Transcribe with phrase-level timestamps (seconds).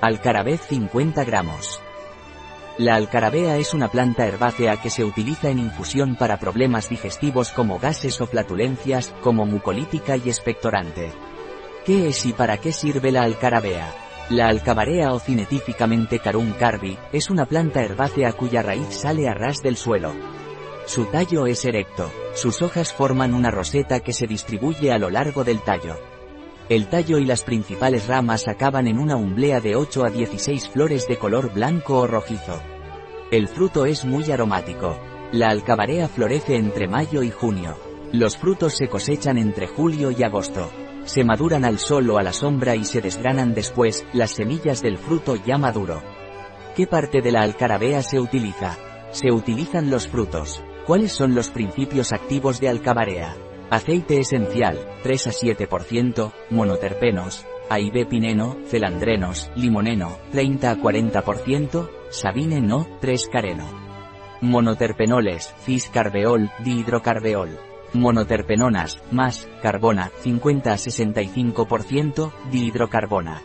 [0.00, 1.80] Alcarabez 50 gramos.
[2.78, 7.80] La alcarabea es una planta herbácea que se utiliza en infusión para problemas digestivos como
[7.80, 11.10] gases o flatulencias, como mucolítica y expectorante.
[11.84, 13.92] ¿Qué es y para qué sirve la alcarabea?
[14.30, 19.64] La alcabarea o cinetíficamente carum carvi, es una planta herbácea cuya raíz sale a ras
[19.64, 20.12] del suelo.
[20.86, 25.42] Su tallo es erecto, sus hojas forman una roseta que se distribuye a lo largo
[25.42, 25.96] del tallo.
[26.68, 31.08] El tallo y las principales ramas acaban en una umblea de 8 a 16 flores
[31.08, 32.60] de color blanco o rojizo.
[33.30, 34.98] El fruto es muy aromático.
[35.32, 37.78] La alcabarea florece entre mayo y junio.
[38.12, 40.70] Los frutos se cosechan entre julio y agosto.
[41.04, 44.98] Se maduran al sol o a la sombra y se desgranan después, las semillas del
[44.98, 46.02] fruto ya maduro.
[46.76, 48.76] ¿Qué parte de la alcarabea se utiliza?
[49.10, 50.62] Se utilizan los frutos.
[50.86, 53.34] ¿Cuáles son los principios activos de alcabarea?
[53.70, 61.90] Aceite esencial, 3 a 7%, monoterpenos, A y B pineno, celandrenos, limoneno, 30 a 40%,
[62.08, 63.66] sabine no, 3 careno.
[64.40, 67.58] Monoterpenoles, cis-carbeol, dihidrocarbeol.
[67.92, 73.42] Monoterpenonas, más, carbona, 50 a 65%, dihidrocarbona.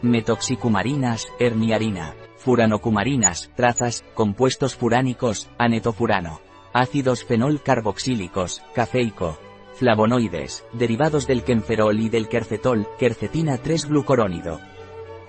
[0.00, 2.14] Metoxicumarinas, herniarina.
[2.38, 6.40] Furanocumarinas, trazas, compuestos furánicos, anetofurano.
[6.72, 9.38] Ácidos fenol carboxílicos, cafeico.
[9.74, 14.60] Flavonoides, derivados del quenferol y del quercetol, quercetina 3-glucorónido.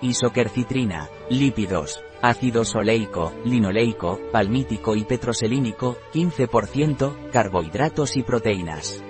[0.02, 9.04] Isoquercitrina, lípidos, ácido oleico, linoleico, palmítico y petroselínico, 15%, carbohidratos y proteínas.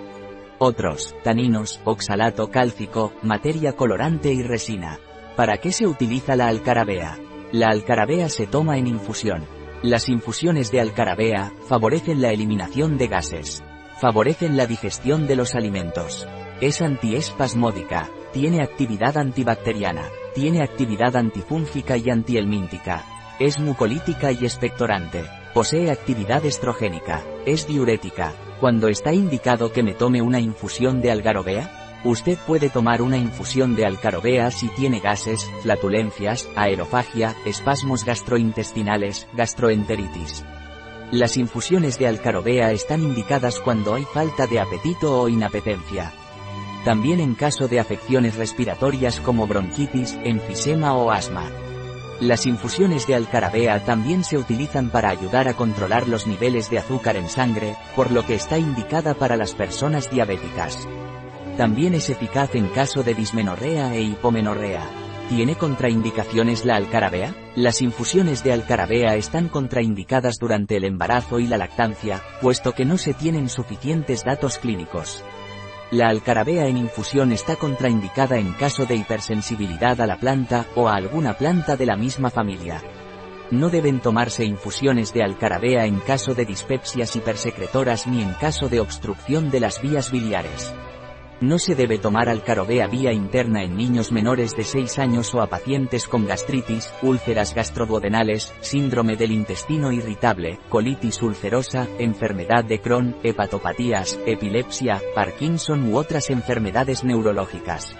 [0.59, 4.99] Otros, taninos, oxalato cálcico, materia colorante y resina.
[5.35, 7.17] ¿Para qué se utiliza la alcarabea?
[7.51, 9.45] La alcarabea se toma en infusión.
[9.81, 13.63] Las infusiones de alcarabea favorecen la eliminación de gases.
[14.01, 16.27] Favorecen la digestión de los alimentos.
[16.59, 18.09] Es antiespasmódica.
[18.33, 20.01] Tiene actividad antibacteriana.
[20.33, 23.05] Tiene actividad antifúngica y antihelmíntica.
[23.39, 25.23] Es mucolítica y expectorante.
[25.53, 27.21] Posee actividad estrogénica.
[27.45, 28.33] Es diurética.
[28.59, 33.75] Cuando está indicado que me tome una infusión de algarobea, Usted puede tomar una infusión
[33.75, 40.43] de alcarobea si tiene gases, flatulencias, aerofagia, espasmos gastrointestinales, gastroenteritis.
[41.11, 46.13] Las infusiones de alcarobea están indicadas cuando hay falta de apetito o inapetencia.
[46.85, 51.51] También en caso de afecciones respiratorias como bronquitis, enfisema o asma.
[52.21, 57.17] Las infusiones de alcarabea también se utilizan para ayudar a controlar los niveles de azúcar
[57.17, 60.87] en sangre, por lo que está indicada para las personas diabéticas.
[61.57, 64.87] También es eficaz en caso de dismenorrea e hipomenorrea.
[65.27, 67.35] ¿Tiene contraindicaciones la alcarabea?
[67.55, 72.97] Las infusiones de alcarabea están contraindicadas durante el embarazo y la lactancia, puesto que no
[72.97, 75.21] se tienen suficientes datos clínicos.
[75.91, 80.95] La alcarabea en infusión está contraindicada en caso de hipersensibilidad a la planta o a
[80.95, 82.81] alguna planta de la misma familia.
[83.51, 88.79] No deben tomarse infusiones de alcarabea en caso de dispepsias hipersecretoras ni en caso de
[88.79, 90.73] obstrucción de las vías biliares.
[91.41, 95.47] No se debe tomar alcarobea vía interna en niños menores de 6 años o a
[95.47, 104.19] pacientes con gastritis, úlceras gastroduodenales, síndrome del intestino irritable, colitis ulcerosa, enfermedad de Crohn, hepatopatías,
[104.27, 107.95] epilepsia, Parkinson u otras enfermedades neurológicas.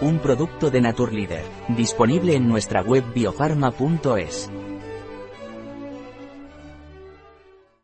[0.00, 4.52] Un producto de Naturleader, disponible en nuestra web biofarma.es.